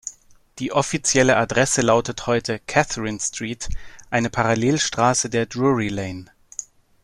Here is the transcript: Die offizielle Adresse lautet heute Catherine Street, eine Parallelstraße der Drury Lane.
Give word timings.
Die 0.57 0.71
offizielle 0.71 1.37
Adresse 1.37 1.81
lautet 1.81 2.25
heute 2.25 2.57
Catherine 2.57 3.19
Street, 3.19 3.69
eine 4.09 4.31
Parallelstraße 4.31 5.29
der 5.29 5.45
Drury 5.45 5.89
Lane. 5.89 6.25